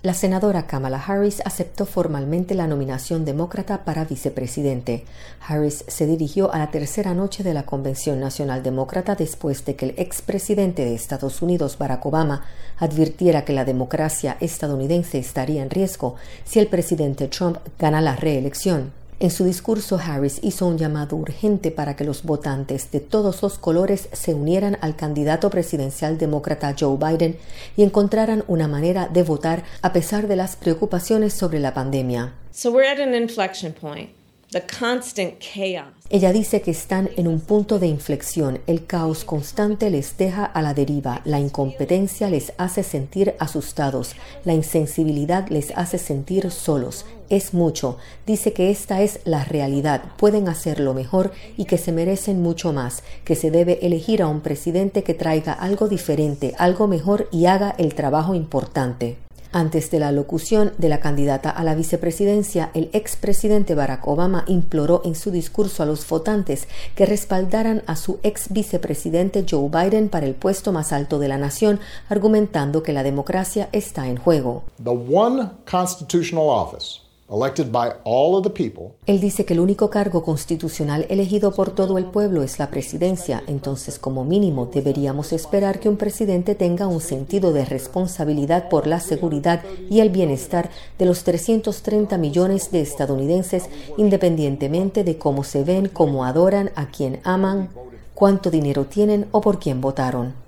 La 0.00 0.14
senadora 0.14 0.68
Kamala 0.68 1.02
Harris 1.04 1.42
aceptó 1.44 1.84
formalmente 1.84 2.54
la 2.54 2.68
nominación 2.68 3.24
demócrata 3.24 3.84
para 3.84 4.04
vicepresidente. 4.04 5.04
Harris 5.44 5.84
se 5.88 6.06
dirigió 6.06 6.52
a 6.52 6.58
la 6.58 6.70
tercera 6.70 7.14
noche 7.14 7.42
de 7.42 7.52
la 7.52 7.64
Convención 7.64 8.20
Nacional 8.20 8.62
Demócrata 8.62 9.16
después 9.16 9.64
de 9.64 9.74
que 9.74 9.86
el 9.86 9.94
expresidente 9.96 10.84
de 10.84 10.94
Estados 10.94 11.42
Unidos, 11.42 11.78
Barack 11.78 12.06
Obama, 12.06 12.44
advirtiera 12.78 13.44
que 13.44 13.52
la 13.52 13.64
democracia 13.64 14.36
estadounidense 14.38 15.18
estaría 15.18 15.64
en 15.64 15.70
riesgo 15.70 16.14
si 16.44 16.60
el 16.60 16.68
presidente 16.68 17.26
Trump 17.26 17.56
gana 17.76 18.00
la 18.00 18.14
reelección. 18.14 18.97
En 19.20 19.32
su 19.32 19.44
discurso, 19.44 19.98
Harris 19.98 20.38
hizo 20.42 20.66
un 20.66 20.78
llamado 20.78 21.16
urgente 21.16 21.72
para 21.72 21.96
que 21.96 22.04
los 22.04 22.22
votantes 22.22 22.92
de 22.92 23.00
todos 23.00 23.42
los 23.42 23.58
colores 23.58 24.08
se 24.12 24.32
unieran 24.32 24.78
al 24.80 24.94
candidato 24.94 25.50
presidencial 25.50 26.18
demócrata 26.18 26.76
Joe 26.78 26.96
Biden 26.96 27.36
y 27.76 27.82
encontraran 27.82 28.44
una 28.46 28.68
manera 28.68 29.08
de 29.08 29.24
votar 29.24 29.64
a 29.82 29.92
pesar 29.92 30.28
de 30.28 30.36
las 30.36 30.54
preocupaciones 30.54 31.32
sobre 31.32 31.58
la 31.58 31.74
pandemia. 31.74 32.32
Ella 36.08 36.32
dice 36.32 36.62
que 36.62 36.70
están 36.70 37.10
en 37.16 37.28
un 37.28 37.38
punto 37.38 37.78
de 37.78 37.86
inflexión. 37.86 38.60
El 38.66 38.86
caos 38.86 39.24
constante 39.24 39.90
les 39.90 40.16
deja 40.16 40.46
a 40.46 40.62
la 40.62 40.72
deriva. 40.72 41.20
La 41.26 41.38
incompetencia 41.38 42.30
les 42.30 42.54
hace 42.56 42.82
sentir 42.82 43.34
asustados. 43.40 44.14
La 44.46 44.54
insensibilidad 44.54 45.48
les 45.48 45.70
hace 45.76 45.98
sentir 45.98 46.50
solos. 46.50 47.04
Es 47.28 47.52
mucho. 47.52 47.98
Dice 48.26 48.54
que 48.54 48.70
esta 48.70 49.02
es 49.02 49.20
la 49.24 49.44
realidad. 49.44 50.02
Pueden 50.16 50.48
hacerlo 50.48 50.94
mejor 50.94 51.30
y 51.58 51.66
que 51.66 51.76
se 51.76 51.92
merecen 51.92 52.40
mucho 52.40 52.72
más. 52.72 53.02
Que 53.26 53.34
se 53.34 53.50
debe 53.50 53.84
elegir 53.86 54.22
a 54.22 54.28
un 54.28 54.40
presidente 54.40 55.02
que 55.02 55.12
traiga 55.12 55.52
algo 55.52 55.88
diferente, 55.88 56.54
algo 56.56 56.88
mejor 56.88 57.28
y 57.30 57.44
haga 57.44 57.74
el 57.76 57.94
trabajo 57.94 58.34
importante. 58.34 59.18
Antes 59.52 59.90
de 59.90 59.98
la 59.98 60.12
locución 60.12 60.72
de 60.76 60.90
la 60.90 61.00
candidata 61.00 61.48
a 61.48 61.64
la 61.64 61.74
vicepresidencia, 61.74 62.70
el 62.74 62.90
expresidente 62.92 63.74
Barack 63.74 64.06
Obama 64.06 64.44
imploró 64.46 65.00
en 65.04 65.14
su 65.14 65.30
discurso 65.30 65.82
a 65.82 65.86
los 65.86 66.06
votantes 66.06 66.68
que 66.94 67.06
respaldaran 67.06 67.82
a 67.86 67.96
su 67.96 68.18
ex 68.22 68.52
vicepresidente 68.52 69.46
Joe 69.48 69.70
Biden 69.70 70.10
para 70.10 70.26
el 70.26 70.34
puesto 70.34 70.70
más 70.72 70.92
alto 70.92 71.18
de 71.18 71.28
la 71.28 71.38
nación, 71.38 71.80
argumentando 72.10 72.82
que 72.82 72.92
la 72.92 73.02
democracia 73.02 73.70
está 73.72 74.06
en 74.06 74.18
juego. 74.18 74.64
Él 79.04 79.20
dice 79.20 79.44
que 79.44 79.52
el 79.52 79.60
único 79.60 79.90
cargo 79.90 80.22
constitucional 80.22 81.04
elegido 81.10 81.52
por 81.52 81.74
todo 81.74 81.98
el 81.98 82.06
pueblo 82.06 82.42
es 82.42 82.58
la 82.58 82.70
presidencia, 82.70 83.42
entonces 83.46 83.98
como 83.98 84.24
mínimo 84.24 84.64
deberíamos 84.72 85.34
esperar 85.34 85.78
que 85.78 85.90
un 85.90 85.98
presidente 85.98 86.54
tenga 86.54 86.86
un 86.86 87.02
sentido 87.02 87.52
de 87.52 87.66
responsabilidad 87.66 88.70
por 88.70 88.86
la 88.86 88.98
seguridad 88.98 89.62
y 89.90 90.00
el 90.00 90.08
bienestar 90.08 90.70
de 90.98 91.04
los 91.04 91.22
330 91.24 92.16
millones 92.16 92.70
de 92.70 92.80
estadounidenses, 92.80 93.68
independientemente 93.98 95.04
de 95.04 95.18
cómo 95.18 95.44
se 95.44 95.64
ven, 95.64 95.88
cómo 95.88 96.24
adoran, 96.24 96.70
a 96.76 96.90
quién 96.90 97.20
aman, 97.24 97.68
cuánto 98.14 98.50
dinero 98.50 98.86
tienen 98.86 99.26
o 99.32 99.42
por 99.42 99.58
quién 99.58 99.82
votaron. 99.82 100.47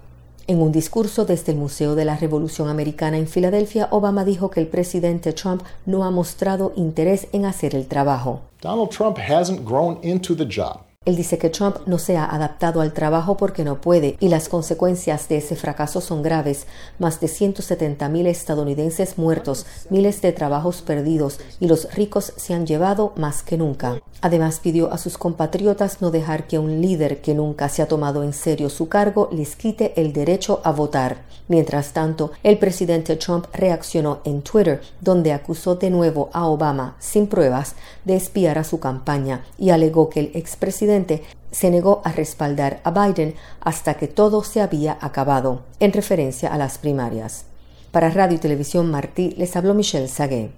En 0.51 0.61
un 0.61 0.73
discurso 0.73 1.27
desde 1.27 1.53
el 1.53 1.59
Museo 1.59 1.95
de 1.95 2.05
la 2.05 2.17
Revolución 2.17 2.69
Americana 2.69 3.17
en 3.19 3.29
Filadelfia, 3.29 3.87
Obama 3.93 4.25
dijo 4.25 4.51
que 4.51 4.59
el 4.59 4.67
presidente 4.67 5.33
Trump 5.33 5.63
no 5.87 6.03
ha 6.03 6.11
mostrado 6.11 6.73
interés 6.75 7.29
en 7.31 7.45
hacer 7.45 7.77
el 7.77 7.87
trabajo. 7.87 8.41
Donald 8.61 8.91
Trump 8.91 9.17
hasn't 9.17 9.65
grown 9.65 10.01
into 10.03 10.35
the 10.35 10.45
job. 10.45 10.90
Él 11.11 11.17
dice 11.17 11.39
que 11.39 11.51
Trump 11.51 11.79
no 11.87 11.99
se 11.99 12.17
ha 12.17 12.25
adaptado 12.25 12.81
al 12.81 12.93
trabajo 12.93 13.37
porque 13.37 13.65
no 13.65 13.81
puede 13.81 14.17
y 14.21 14.29
las 14.29 14.49
consecuencias 14.49 15.29
de 15.29 15.39
ese 15.39 15.57
fracaso 15.57 16.01
son 16.01 16.23
graves. 16.23 16.69
Más 17.01 17.19
de 17.19 17.27
170 17.27 18.09
mil 18.09 18.29
estadounidenses 18.29 19.19
muertos, 19.19 19.67
miles 19.91 20.23
de 20.23 20.31
trabajos 20.31 20.83
perdidos 20.83 21.41
y 21.59 21.67
los 21.67 21.93
ricos 21.95 22.33
se 22.37 22.55
han 22.55 22.65
llevado 22.65 23.13
más 23.17 23.43
que 23.43 23.59
nunca. 23.59 24.01
Además 24.21 24.61
pidió 24.61 24.93
a 24.93 24.99
sus 24.99 25.19
compatriotas 25.19 26.01
no 26.01 26.13
dejar 26.13 26.47
que 26.47 26.61
un 26.61 26.81
líder 26.81 27.21
que 27.21 27.35
nunca 27.35 27.69
se 27.69 27.83
ha 27.83 27.89
tomado 27.89 28.23
en 28.23 28.33
serio 28.33 28.71
su 28.71 28.89
cargo 28.89 29.31
les 29.33 29.57
quite 29.57 30.01
el 30.01 30.13
derecho 30.13 30.61
a 30.63 30.71
votar. 30.71 31.23
Mientras 31.49 31.93
tanto, 31.93 32.31
el 32.45 32.59
presidente 32.59 33.17
Trump 33.17 33.47
reaccionó 33.53 34.21
en 34.25 34.43
Twitter, 34.43 34.81
donde 35.01 35.33
acusó 35.33 35.75
de 35.75 35.91
nuevo 35.91 36.31
a 36.33 36.47
Obama, 36.47 36.95
sin 37.01 37.27
pruebas, 37.27 37.75
de 38.05 38.15
espiar 38.15 38.57
a 38.57 38.63
su 38.63 38.79
campaña 38.79 39.45
y 39.59 39.71
alegó 39.71 40.11
que 40.11 40.21
el 40.21 40.31
expresidente 40.35 41.00
se 41.51 41.71
negó 41.71 42.01
a 42.05 42.13
respaldar 42.13 42.81
a 42.85 42.91
Biden 42.91 43.35
hasta 43.61 43.95
que 43.95 44.09
todo 44.09 44.43
se 44.43 44.61
había 44.61 44.97
acabado, 45.01 45.63
en 45.79 45.93
referencia 45.93 46.53
a 46.53 46.57
las 46.57 46.79
primarias. 46.79 47.45
Para 47.91 48.09
Radio 48.09 48.37
y 48.37 48.41
Televisión 48.41 48.91
Martí 48.91 49.35
les 49.37 49.55
habló 49.57 49.75
Michelle 49.75 50.09
Sagué. 50.09 50.49